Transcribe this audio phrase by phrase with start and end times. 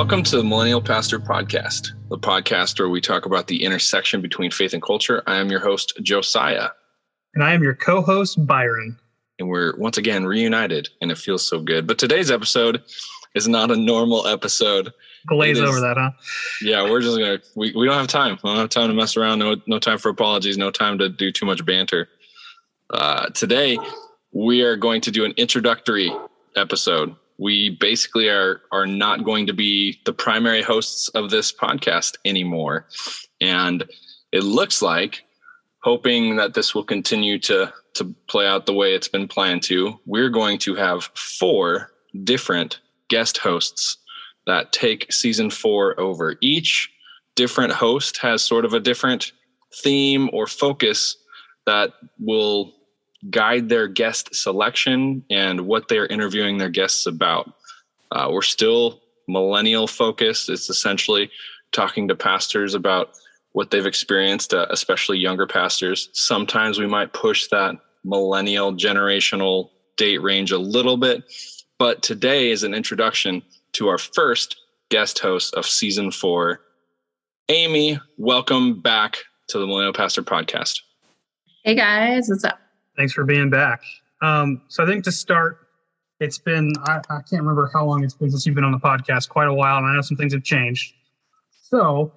[0.00, 4.50] Welcome to the Millennial Pastor Podcast, the podcast where we talk about the intersection between
[4.50, 5.22] faith and culture.
[5.26, 6.70] I am your host, Josiah.
[7.34, 8.98] And I am your co host, Byron.
[9.38, 11.86] And we're once again reunited, and it feels so good.
[11.86, 12.82] But today's episode
[13.34, 14.92] is not a normal episode.
[15.26, 16.10] Glaze is, over that, huh?
[16.62, 18.38] Yeah, we're just going to, we, we don't have time.
[18.42, 19.38] We don't have time to mess around.
[19.38, 22.08] No, no time for apologies, no time to do too much banter.
[22.90, 23.78] Uh, today,
[24.32, 26.12] we are going to do an introductory
[26.56, 32.16] episode we basically are are not going to be the primary hosts of this podcast
[32.24, 32.86] anymore
[33.40, 33.84] and
[34.30, 35.24] it looks like
[35.82, 39.98] hoping that this will continue to to play out the way it's been planned to
[40.06, 41.90] we're going to have four
[42.24, 43.96] different guest hosts
[44.46, 46.90] that take season 4 over each
[47.36, 49.32] different host has sort of a different
[49.82, 51.16] theme or focus
[51.66, 52.72] that will
[53.28, 57.52] guide their guest selection and what they're interviewing their guests about.
[58.10, 60.48] Uh, we're still millennial focused.
[60.48, 61.30] It's essentially
[61.72, 63.10] talking to pastors about
[63.52, 66.08] what they've experienced, uh, especially younger pastors.
[66.12, 71.24] Sometimes we might push that millennial generational date range a little bit,
[71.78, 73.42] but today is an introduction
[73.72, 74.56] to our first
[74.90, 76.60] guest host of season four.
[77.48, 80.80] Aimee, welcome back to the Millennial Pastor Podcast.
[81.64, 82.58] Hey guys, what's up?
[82.96, 83.82] Thanks for being back.
[84.22, 85.58] Um, so I think to start,
[86.20, 88.78] it's been I, I, can't remember how long it's been since you've been on the
[88.78, 89.28] podcast.
[89.28, 90.94] Quite a while, and I know some things have changed.
[91.62, 92.12] So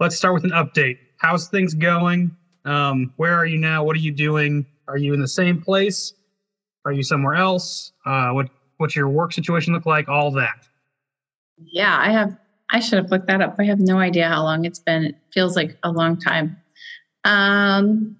[0.00, 0.98] let's start with an update.
[1.18, 2.34] How's things going?
[2.64, 3.84] Um, where are you now?
[3.84, 4.66] What are you doing?
[4.88, 6.14] Are you in the same place?
[6.84, 7.92] Are you somewhere else?
[8.04, 10.08] Uh, what what's your work situation look like?
[10.08, 10.66] All that.
[11.58, 12.36] Yeah, I have.
[12.72, 13.56] I should have looked that up.
[13.58, 15.04] I have no idea how long it's been.
[15.04, 16.56] It feels like a long time.
[17.24, 18.16] Um,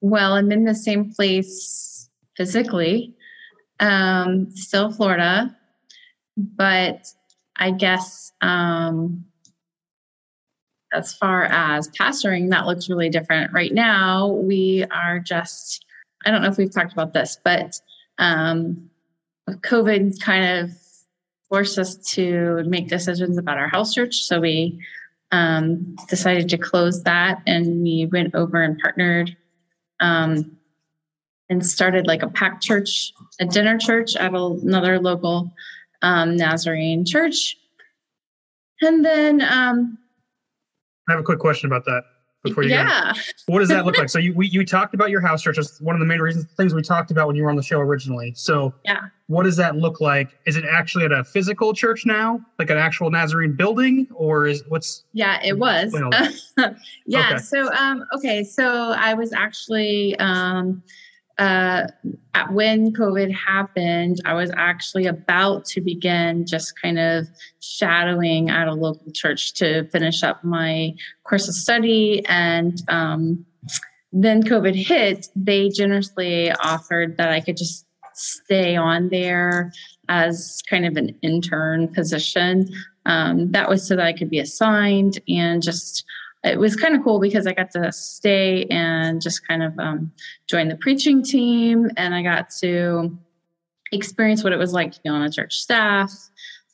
[0.00, 3.14] well, I'm in the same place physically,
[3.80, 5.54] um, still Florida,
[6.36, 7.08] but
[7.56, 9.24] I guess um,
[10.92, 13.52] as far as pastoring, that looks really different.
[13.52, 15.84] Right now, we are just,
[16.24, 17.80] I don't know if we've talked about this, but
[18.18, 18.90] um,
[19.48, 20.70] COVID kind of
[21.48, 24.22] forced us to make decisions about our house church.
[24.22, 24.80] So we
[25.32, 29.36] um, decided to close that and we went over and partnered
[30.00, 30.56] um,
[31.50, 35.50] and started like a packed church, a dinner church at another local
[36.02, 37.56] um, Nazarene church.
[38.80, 39.98] And then um,
[41.08, 42.04] I have a quick question about that
[42.42, 43.12] before you yeah.
[43.14, 43.20] Go.
[43.52, 44.08] What does that look like?
[44.18, 45.56] So you we, you talked about your house church.
[45.56, 47.62] That's one of the main reasons things we talked about when you were on the
[47.62, 48.32] show originally.
[48.34, 50.38] So yeah, what does that look like?
[50.46, 54.62] Is it actually at a physical church now, like an actual Nazarene building, or is
[54.68, 55.04] what's?
[55.12, 55.92] Yeah, it was.
[57.06, 57.32] yeah.
[57.32, 57.38] Okay.
[57.38, 60.82] So um, okay, so I was actually um,
[61.38, 61.86] uh,
[62.50, 67.26] when COVID happened, I was actually about to begin just kind of
[67.60, 70.94] shadowing at a local church to finish up my
[71.24, 72.24] course of study.
[72.26, 73.46] And um,
[74.12, 79.72] then COVID hit, they generously offered that I could just stay on there
[80.08, 82.68] as kind of an intern position.
[83.06, 86.04] Um, that was so that I could be assigned and just
[86.44, 90.12] it was kind of cool because I got to stay and just kind of um,
[90.48, 93.16] join the preaching team, and I got to
[93.92, 96.12] experience what it was like to be on a church staff.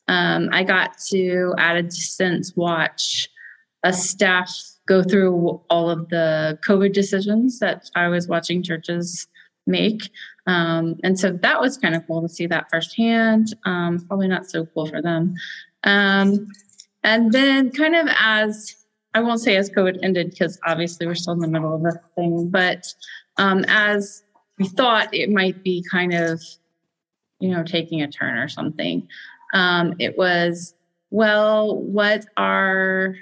[0.07, 3.27] Um, I got to, at a distance, watch
[3.83, 4.53] a staff
[4.87, 9.27] go through all of the COVID decisions that I was watching churches
[9.65, 10.11] make.
[10.47, 13.55] Um, and so that was kind of cool to see that firsthand.
[13.65, 15.33] Um, probably not so cool for them.
[15.83, 16.47] Um,
[17.03, 18.75] and then, kind of as
[19.15, 21.97] I won't say as COVID ended because obviously we're still in the middle of the
[22.15, 22.93] thing, but
[23.37, 24.23] um, as
[24.59, 26.41] we thought it might be kind of,
[27.39, 29.07] you know, taking a turn or something,
[29.53, 30.75] um, it was,
[31.11, 33.15] well, what are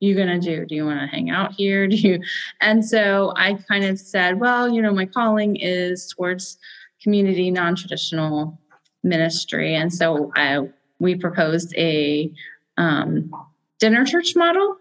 [0.00, 0.66] you going to do?
[0.66, 1.86] Do you want to hang out here?
[1.88, 2.20] Do you?
[2.60, 6.58] And so I kind of said, well, you know, my calling is towards
[7.00, 8.58] community non traditional
[9.04, 9.76] ministry.
[9.76, 10.68] And so I,
[10.98, 12.32] we proposed a
[12.76, 13.32] um,
[13.78, 14.76] dinner church model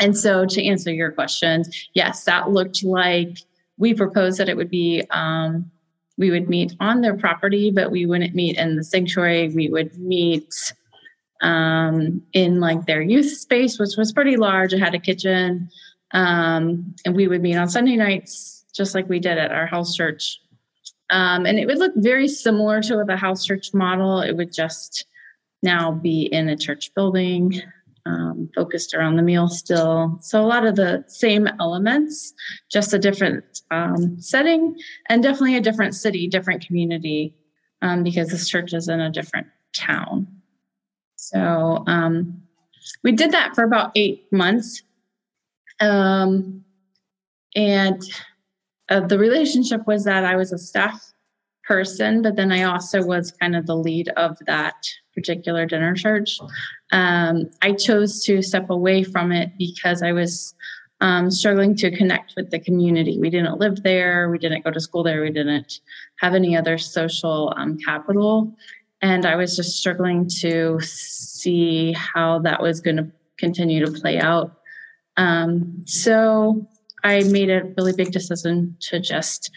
[0.00, 1.64] and so, to answer your question,
[1.94, 3.38] yes, that looked like
[3.78, 5.70] we proposed that it would be um,
[6.18, 9.48] we would meet on their property, but we wouldn't meet in the sanctuary.
[9.48, 10.54] We would meet
[11.42, 14.72] um, in like their youth space, which was pretty large.
[14.72, 15.68] It had a kitchen,
[16.12, 19.94] um, and we would meet on Sunday nights just like we did at our house
[19.94, 20.40] church.
[21.08, 24.20] Um, and it would look very similar to the house church model.
[24.20, 25.06] It would just
[25.62, 27.62] now be in a church building,
[28.06, 30.18] um, focused around the meal still.
[30.22, 32.32] So a lot of the same elements,
[32.70, 34.76] just a different um, setting
[35.08, 37.34] and definitely a different city, different community,
[37.82, 40.26] um, because this church is in a different town.
[41.16, 42.42] So um,
[43.02, 44.82] we did that for about eight months.
[45.80, 46.64] Um,
[47.54, 48.02] and
[48.88, 51.12] uh, the relationship was that I was a staff
[51.66, 54.74] person, but then I also was kind of the lead of that
[55.14, 56.38] particular dinner church.
[56.92, 60.54] Um, I chose to step away from it because I was
[61.00, 63.18] um, struggling to connect with the community.
[63.18, 65.80] We didn't live there, we didn't go to school there, we didn't
[66.20, 68.56] have any other social um, capital.
[69.02, 74.18] And I was just struggling to see how that was going to continue to play
[74.18, 74.56] out.
[75.18, 76.66] Um, so
[77.04, 79.50] I made a really big decision to just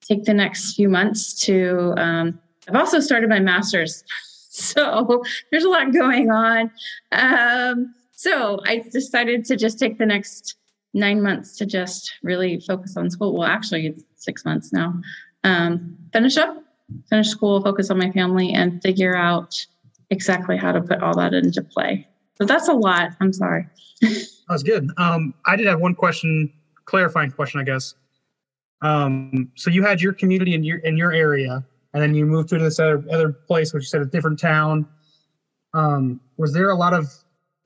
[0.00, 1.94] take the next few months to.
[1.96, 2.38] Um,
[2.68, 4.04] I've also started my master's,
[4.50, 6.70] so there's a lot going on.
[7.12, 10.56] Um, so I decided to just take the next
[10.92, 13.36] nine months to just really focus on school.
[13.36, 14.94] Well, actually, it's six months now.
[15.44, 16.62] Um, finish up,
[17.08, 19.54] finish school, focus on my family, and figure out
[20.10, 22.06] exactly how to put all that into play.
[22.34, 23.12] So that's a lot.
[23.20, 23.66] I'm sorry.
[24.48, 24.90] That's good.
[24.96, 26.50] Um, I did have one question,
[26.86, 27.94] clarifying question, I guess.
[28.82, 32.48] Um, so you had your community in your in your area, and then you moved
[32.50, 34.86] to this other other place, which you said a different town.
[35.74, 37.12] Um, was there a lot of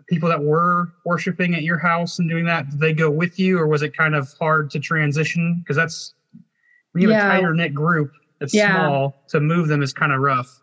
[0.09, 2.71] people that were worshiping at your house and doing that?
[2.71, 5.61] Did they go with you, or was it kind of hard to transition?
[5.61, 6.15] Because that's
[6.93, 7.29] when you have yeah.
[7.29, 8.75] a tighter knit group that's yeah.
[8.75, 10.61] small to move them is kind of rough.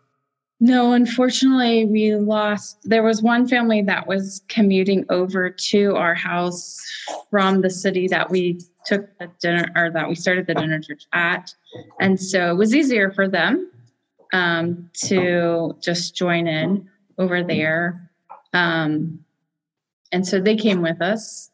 [0.64, 2.78] No, unfortunately, we lost.
[2.84, 6.78] There was one family that was commuting over to our house
[7.30, 11.02] from the city that we took the dinner or that we started the dinner church
[11.12, 11.52] at.
[11.98, 13.72] And so it was easier for them
[14.32, 16.88] um, to just join in
[17.18, 18.08] over there.
[18.52, 19.18] Um,
[20.12, 21.50] and so they came with us.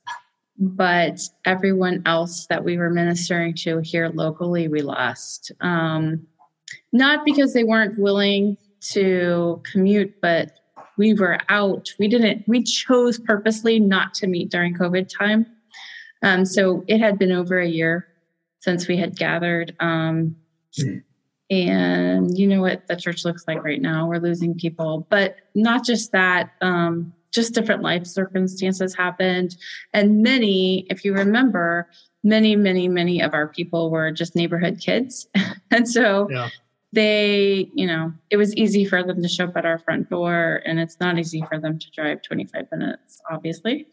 [0.58, 5.50] But everyone else that we were ministering to here locally, we lost.
[5.62, 6.26] Um,
[6.92, 10.52] not because they weren't willing to commute, but
[10.96, 11.88] we were out.
[11.98, 15.46] We didn't, we chose purposely not to meet during COVID time.
[16.22, 18.08] Um, so it had been over a year
[18.60, 19.74] since we had gathered.
[19.80, 20.36] Um,
[21.50, 24.08] and you know what the church looks like right now.
[24.08, 29.56] We're losing people, but not just that, um, just different life circumstances happened.
[29.92, 31.88] And many, if you remember,
[32.24, 35.28] many, many, many of our people were just neighborhood kids.
[35.70, 36.48] and so yeah
[36.92, 40.62] they, you know, it was easy for them to show up at our front door,
[40.64, 43.86] and it's not easy for them to drive 25 minutes, obviously.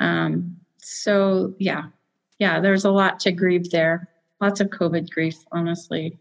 [0.00, 1.84] Um, so, yeah,
[2.38, 4.08] yeah, there's a lot to grieve there.
[4.40, 6.18] Lots of COVID grief, honestly.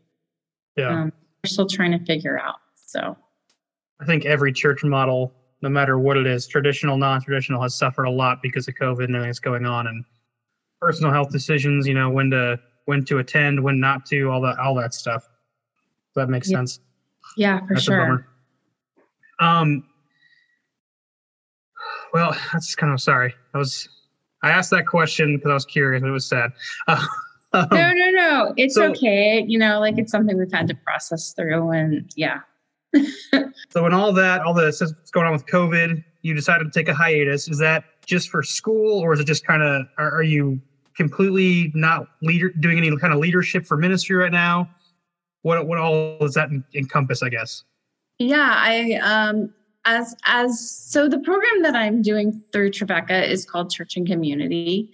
[0.77, 0.89] Yeah.
[0.89, 1.13] Um,
[1.44, 2.57] we're still trying to figure out.
[2.75, 3.18] So,
[4.00, 8.06] I think every church model, no matter what it is, traditional, non traditional, has suffered
[8.06, 10.06] a lot because of COVID and everything that's going on and
[10.80, 14.59] personal health decisions, you know, when to when to attend, when not to, all that
[14.59, 15.27] all that stuff
[16.15, 16.57] that makes yeah.
[16.57, 16.80] sense.
[17.38, 18.27] Yeah, for that's sure.
[19.39, 19.83] Um,
[22.13, 23.33] well, that's kind of sorry.
[23.54, 23.89] I was
[24.44, 26.04] I asked that question because I was curious.
[26.04, 26.52] It was sad.
[26.88, 27.06] Uh,
[27.54, 28.54] um, no, no, no.
[28.57, 29.44] It's so, okay.
[29.47, 32.42] You know, like it's something we've had to process through, and yeah.
[33.69, 36.88] so, when all that, all this is going on with COVID, you decided to take
[36.88, 37.47] a hiatus.
[37.47, 39.88] Is that just for school, or is it just kind of?
[39.97, 40.61] Are, are you
[40.95, 44.69] completely not leader doing any kind of leadership for ministry right now?
[45.44, 47.23] What what all does that encompass?
[47.23, 47.64] I guess.
[48.19, 49.54] Yeah, I um
[49.85, 54.90] as as so the program that I'm doing through Trevecca is called Church and Community.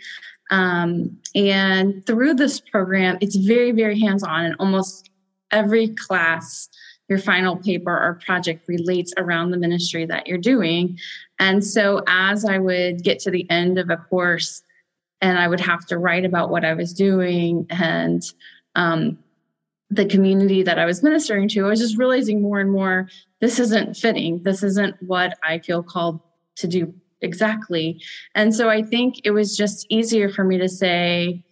[0.52, 5.12] Um, and through this program, it's very, very hands on, and almost
[5.52, 6.70] every class,
[7.08, 10.98] your final paper or project relates around the ministry that you're doing.
[11.38, 14.64] And so, as I would get to the end of a course,
[15.22, 18.24] and I would have to write about what I was doing and
[18.76, 19.20] um,
[19.90, 23.10] the community that I was ministering to, I was just realizing more and more
[23.42, 24.44] this isn't fitting.
[24.44, 26.20] This isn't what I feel called
[26.58, 28.02] to do exactly.
[28.36, 31.44] And so I think it was just easier for me to say,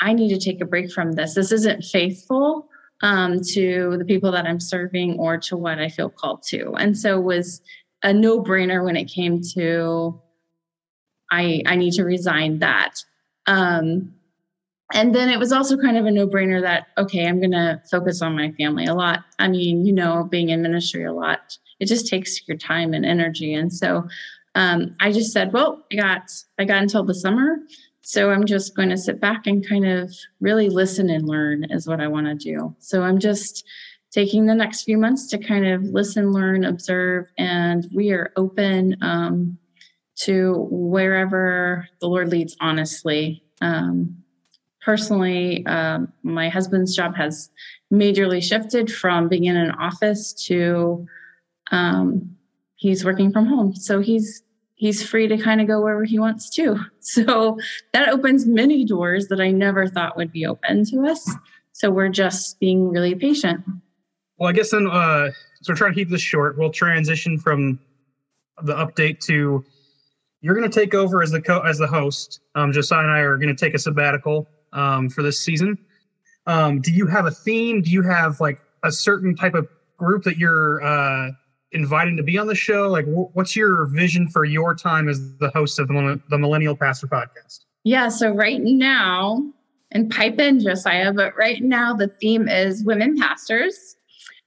[0.00, 1.34] I need to take a break from this.
[1.34, 2.68] This isn't faithful
[3.02, 6.74] um, to the people that I'm serving or to what I feel called to.
[6.74, 7.60] And so it was
[8.02, 10.20] a no brainer when it came to
[11.30, 12.96] I, I need to resign that.
[13.46, 14.12] Um,
[14.92, 18.22] and then it was also kind of a no-brainer that okay i'm going to focus
[18.22, 21.86] on my family a lot i mean you know being in ministry a lot it
[21.86, 24.06] just takes your time and energy and so
[24.54, 26.22] um, i just said well i got
[26.58, 27.58] i got until the summer
[28.04, 31.86] So I'm just going to sit back and kind of really listen and learn is
[31.86, 32.74] what I want to do.
[32.80, 33.64] So I'm just
[34.10, 38.96] taking the next few months to kind of listen, learn, observe, and we are open
[39.02, 39.56] um,
[40.16, 43.44] to wherever the Lord leads, honestly.
[43.60, 44.21] Um,
[44.84, 47.50] personally, um, my husband's job has
[47.92, 51.06] majorly shifted from being in an office to
[51.70, 52.36] um,
[52.76, 53.74] he's working from home.
[53.74, 54.42] So he's
[54.74, 56.76] he's free to kind of go wherever he wants to.
[57.04, 57.58] So
[57.92, 61.34] that opens many doors that I never thought would be open to us.
[61.72, 63.64] So we're just being really patient.
[64.38, 65.30] Well, I guess then, uh,
[65.62, 66.56] so we're trying to keep this short.
[66.56, 67.80] We'll transition from
[68.62, 69.64] the update to
[70.42, 72.40] you're going to take over as the co- as the host.
[72.54, 75.78] Um, Josiah and I are going to take a sabbatical um, for this season.
[76.46, 77.82] Um, do you have a theme?
[77.82, 81.30] Do you have like a certain type of group that you're uh,
[81.72, 82.88] inviting to be on the show?
[82.88, 87.06] Like, what's your vision for your time as the host of the, the Millennial Pastor
[87.06, 87.60] Podcast?
[87.84, 88.08] Yeah.
[88.08, 89.42] So right now,
[89.92, 93.96] and pipe in Josiah, but right now the theme is women pastors.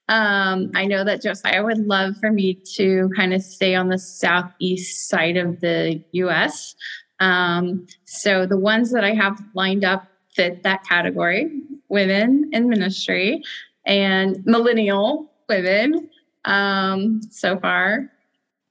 [0.08, 3.98] Um, I know that Josiah would love for me to kind of stay on the
[3.98, 6.76] southeast side of the US.
[7.20, 13.42] Um, so the ones that I have lined up fit that category women in ministry
[13.86, 16.10] and millennial women
[16.46, 18.12] um, so far.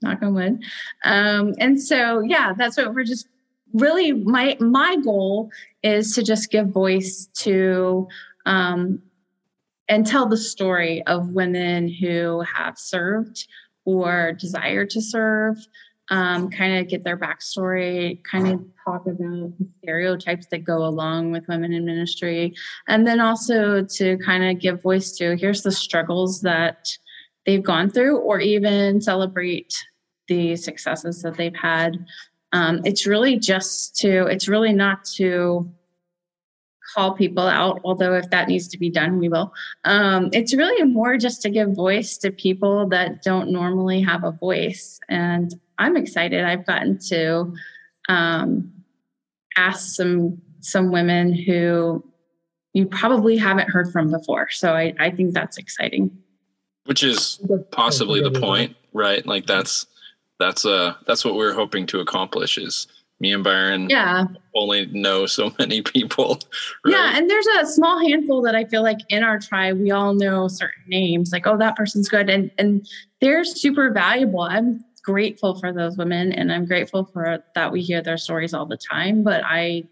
[0.03, 0.63] Knock on wood.
[1.05, 3.29] Um, and so, yeah, that's what we're just
[3.73, 5.51] really my my goal
[5.83, 8.07] is to just give voice to
[8.47, 9.03] um,
[9.89, 13.47] and tell the story of women who have served
[13.85, 15.57] or desire to serve
[16.11, 21.49] um, kind of get their backstory, kind of talk about stereotypes that go along with
[21.49, 22.55] women in ministry,
[22.89, 26.89] and then also to kind of give voice to here's the struggles that
[27.47, 29.75] they've gone through, or even celebrate
[30.29, 32.05] the successes that they've had.
[32.53, 35.71] Um, it's really just to, it's really not to
[36.95, 39.53] call people out, although if that needs to be done, we will.
[39.85, 44.31] Um, it's really more just to give voice to people that don't normally have a
[44.31, 45.01] voice.
[45.09, 46.45] And I'm excited.
[46.45, 47.55] I've gotten to
[48.09, 48.73] um,
[49.57, 52.05] ask some some women who
[52.73, 54.51] you probably haven't heard from before.
[54.51, 56.11] So I, I think that's exciting
[56.85, 57.41] which is
[57.71, 59.87] possibly the point right like that's
[60.39, 62.87] that's uh that's what we're hoping to accomplish is
[63.21, 66.39] me and byron yeah only know so many people
[66.85, 66.93] right?
[66.93, 70.15] yeah and there's a small handful that i feel like in our tribe we all
[70.15, 72.87] know certain names like oh that person's good and and
[73.21, 78.03] they're super valuable i'm grateful for those women and i'm grateful for that we hear
[78.03, 79.83] their stories all the time but i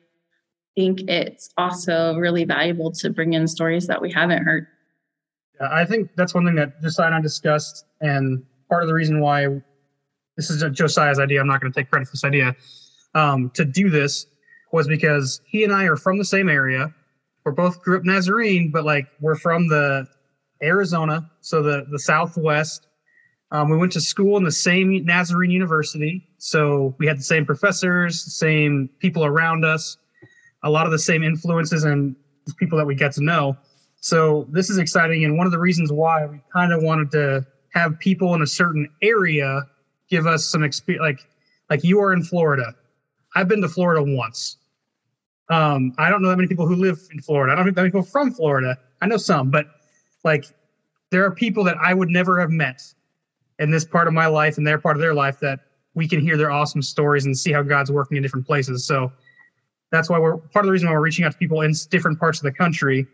[0.74, 4.66] think it's also really valuable to bring in stories that we haven't heard
[5.60, 8.94] Yeah, I think that's one thing that Josiah and I discussed, and part of the
[8.94, 9.48] reason why
[10.36, 11.40] this is Josiah's idea.
[11.40, 12.56] I'm not going to take credit for this idea.
[13.14, 14.26] Um, to do this
[14.72, 16.92] was because he and I are from the same area.
[17.44, 20.06] We're both grew up Nazarene, but like we're from the
[20.62, 22.86] Arizona, so the the Southwest.
[23.52, 27.44] Um, we went to school in the same Nazarene University, so we had the same
[27.44, 29.98] professors, same people around us,
[30.62, 32.16] a lot of the same influences and
[32.58, 33.54] people that we get to know.
[34.00, 37.46] So this is exciting, and one of the reasons why we kind of wanted to
[37.74, 39.60] have people in a certain area
[40.08, 41.02] give us some experience.
[41.02, 41.28] Like,
[41.68, 42.74] like you are in Florida.
[43.34, 44.56] I've been to Florida once.
[45.50, 47.52] Um, I don't know that many people who live in Florida.
[47.52, 48.78] I don't know that many people from Florida.
[49.02, 49.66] I know some, but
[50.24, 50.46] like
[51.10, 52.82] there are people that I would never have met
[53.58, 55.60] in this part of my life and their part of their life that
[55.94, 58.84] we can hear their awesome stories and see how God's working in different places.
[58.86, 59.12] So
[59.90, 62.18] that's why we're part of the reason why we're reaching out to people in different
[62.18, 63.06] parts of the country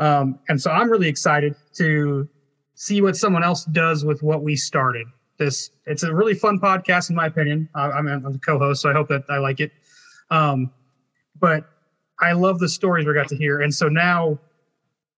[0.00, 2.26] um, and so I'm really excited to
[2.74, 5.06] see what someone else does with what we started.
[5.38, 7.68] This it's a really fun podcast, in my opinion.
[7.74, 9.70] I, I'm, I'm the co-host, so I hope that I like it.
[10.30, 10.72] Um,
[11.38, 11.68] but
[12.20, 14.38] I love the stories we got to hear, and so now,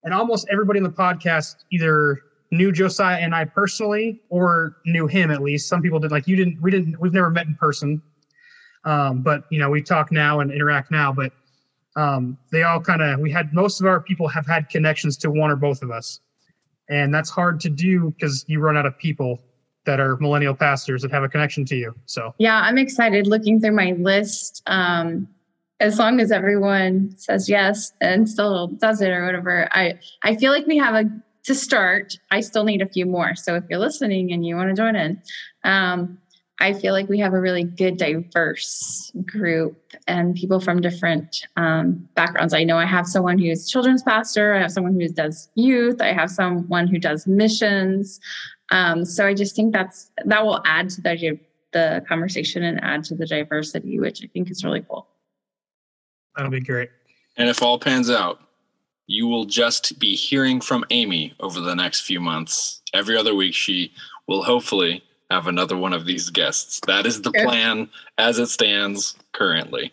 [0.02, 2.20] and almost everybody in the podcast either
[2.52, 5.68] knew Josiah and I personally, or knew him at least.
[5.68, 6.12] Some people did.
[6.12, 6.62] Like you didn't.
[6.62, 7.00] We didn't.
[7.00, 8.00] We've never met in person,
[8.84, 11.12] um, but you know we talk now and interact now.
[11.12, 11.32] But
[11.96, 15.30] um, they all kind of we had most of our people have had connections to
[15.30, 16.20] one or both of us
[16.88, 19.40] and that's hard to do because you run out of people
[19.84, 23.60] that are millennial pastors that have a connection to you so yeah i'm excited looking
[23.60, 25.26] through my list um,
[25.80, 30.52] as long as everyone says yes and still does it or whatever i i feel
[30.52, 31.04] like we have a
[31.44, 34.68] to start i still need a few more so if you're listening and you want
[34.68, 35.20] to join in
[35.64, 36.18] um,
[36.62, 42.08] I feel like we have a really good, diverse group and people from different um,
[42.14, 42.54] backgrounds.
[42.54, 46.12] I know I have someone who's children's pastor, I have someone who does youth, I
[46.12, 48.20] have someone who does missions.
[48.70, 51.36] Um, so I just think that's that will add to the
[51.72, 55.08] the conversation and add to the diversity, which I think is really cool.
[56.36, 56.90] That'll be great.
[57.36, 58.40] And if all pans out,
[59.12, 62.80] you will just be hearing from Aimee over the next few months.
[62.94, 63.92] Every other week, she
[64.26, 66.80] will hopefully have another one of these guests.
[66.86, 69.92] That is the plan as it stands currently.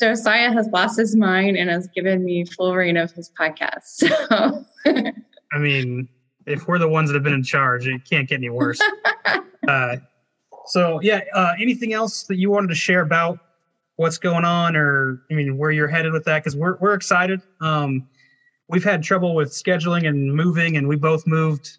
[0.00, 3.82] Josiah has lost his mind and has given me full reign of his podcast.
[3.84, 4.64] So.
[5.52, 6.08] I mean,
[6.46, 8.80] if we're the ones that have been in charge, it can't get any worse.
[9.68, 9.96] uh,
[10.66, 13.38] so, yeah, uh, anything else that you wanted to share about
[13.94, 16.40] what's going on, or I mean, where you're headed with that?
[16.40, 17.40] Because we're we're excited.
[17.60, 18.08] Um,
[18.68, 21.78] we've had trouble with scheduling and moving, and we both moved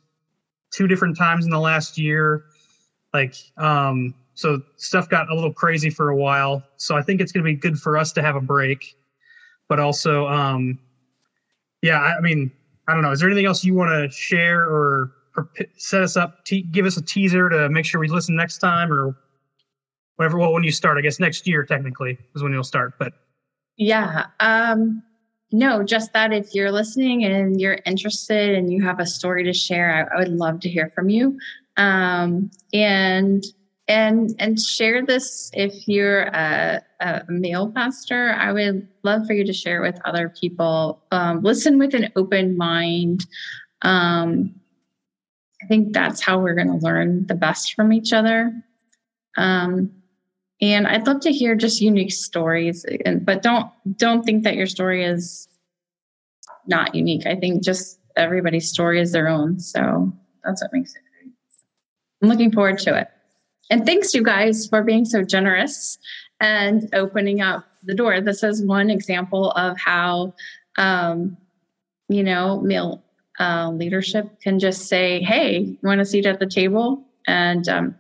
[0.72, 2.46] two different times in the last year.
[3.13, 6.63] Like, um, so stuff got a little crazy for a while.
[6.77, 8.96] So I think it's going to be good for us to have a break,
[9.67, 10.77] but also, um,
[11.82, 12.51] yeah, I, I mean,
[12.88, 13.12] I don't know.
[13.12, 15.12] Is there anything else you want to share or
[15.75, 16.46] set us up?
[16.46, 19.15] Te- give us a teaser to make sure we listen next time, or
[20.15, 20.38] whatever.
[20.38, 22.94] Well, when you start, I guess next year technically is when you'll start.
[22.98, 23.13] But
[23.77, 25.03] yeah, um,
[25.51, 29.54] no, just that if you're listening and you're interested and you have a story to
[29.54, 31.38] share, I, I would love to hear from you.
[31.77, 33.44] Um, and
[33.88, 38.36] and and share this if you're a, a, male pastor.
[38.38, 41.04] I would love for you to share with other people.
[41.12, 43.25] Um, listen with an open mind.
[43.84, 44.56] Um,
[45.63, 48.51] I think that's how we're going to learn the best from each other.
[49.38, 49.92] Um,
[50.62, 54.68] and I'd love to hear just unique stories, and, but don't don't think that your
[54.68, 55.48] story is
[56.68, 57.26] not unique.
[57.26, 59.60] I think just everybody's story is their own.
[59.60, 60.12] So
[60.44, 61.34] that's what makes it great.
[62.22, 63.08] I'm looking forward to it.
[63.70, 65.98] And thanks, you guys, for being so generous
[66.40, 68.22] and opening up the door.
[68.22, 70.34] This is one example of how,
[70.78, 71.38] um,
[72.10, 73.04] you know, male
[73.40, 77.96] uh, leadership can just say, "Hey, you want a seat at the table?" And um,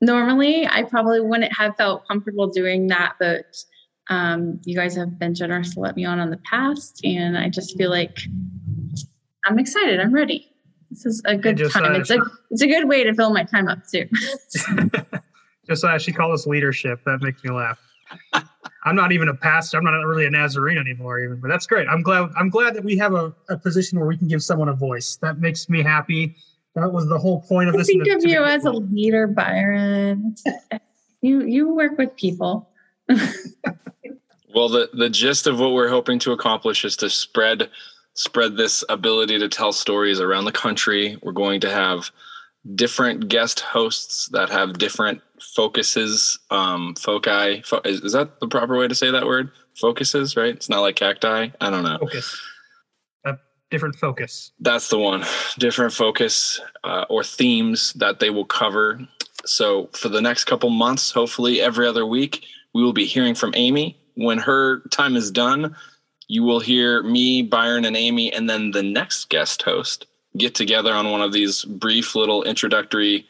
[0.00, 3.56] normally I probably wouldn't have felt comfortable doing that, but
[4.08, 7.48] um, you guys have been generous to let me on on the past, and I
[7.48, 8.18] just feel like
[9.46, 10.00] I'm excited.
[10.00, 10.50] I'm ready.
[10.90, 11.84] This is a good just, time.
[11.84, 12.18] Uh, it's a
[12.50, 14.08] it's a good way to fill my time up too.
[15.66, 17.00] just uh, she called us leadership.
[17.06, 17.78] That makes me laugh.
[18.84, 19.78] I'm not even a pastor.
[19.78, 21.38] I'm not really a Nazarene anymore, even.
[21.40, 21.86] But that's great.
[21.88, 22.30] I'm glad.
[22.36, 25.16] I'm glad that we have a, a position where we can give someone a voice.
[25.22, 26.34] That makes me happy.
[26.74, 27.88] That was the whole point of I this.
[27.88, 30.36] Think of you as a leader, Byron.
[31.20, 32.68] you you work with people.
[33.08, 37.70] well, the the gist of what we're hoping to accomplish is to spread
[38.14, 41.18] spread this ability to tell stories around the country.
[41.22, 42.10] We're going to have
[42.74, 47.62] different guest hosts that have different focuses, um, foci.
[47.62, 49.50] Fo- is, is, that the proper way to say that word?
[49.80, 50.54] Focuses, right?
[50.54, 51.48] It's not like cacti.
[51.60, 51.98] I don't know.
[51.98, 52.49] Focus
[53.70, 54.52] different focus.
[54.60, 55.24] That's the one.
[55.58, 59.00] Different focus uh, or themes that they will cover.
[59.44, 63.54] So for the next couple months, hopefully every other week, we will be hearing from
[63.54, 63.96] Aimee.
[64.14, 65.74] When her time is done,
[66.28, 70.06] you will hear me, Byron, and Aimee, and then the next guest host
[70.36, 73.26] get together on one of these brief little introductory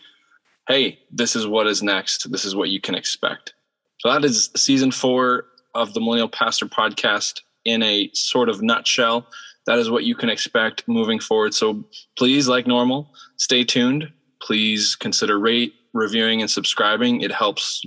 [0.71, 2.31] hey, this is what is next.
[2.31, 3.55] This is what you can expect.
[3.99, 9.27] So that is season four of the Millennial Pastor podcast in a sort of nutshell
[9.67, 11.55] that is what you can expect moving forward.
[11.55, 11.85] So
[12.17, 14.11] please, like normal, stay tuned.
[14.43, 17.21] Please consider rate, reviewing, and subscribing.
[17.21, 17.85] It helps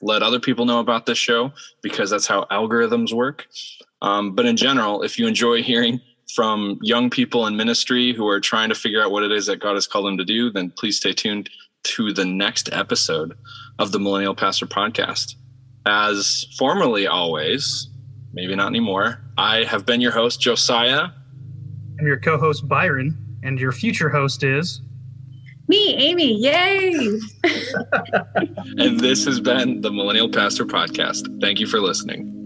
[0.00, 3.46] let other people know about this show because that's how algorithms work.
[4.00, 6.00] Um, but in general, if you enjoy hearing
[6.34, 9.60] from young people in ministry who are trying to figure out what it is that
[9.60, 11.50] God has called them to do, then please stay tuned
[11.84, 13.36] to the next episode
[13.78, 15.34] of the Millennial Pastor Podcast.
[15.86, 17.88] As formerly always,
[18.32, 19.21] maybe not anymore.
[19.38, 21.08] I have been your host, Josiah.
[21.98, 23.18] I'm your co host, Byron.
[23.42, 24.80] And your future host is.
[25.68, 26.34] Me, Aimee.
[26.34, 27.18] Yay!
[28.78, 31.40] and this has been the Millennial Pastor Podcast.
[31.40, 32.41] Thank you for listening.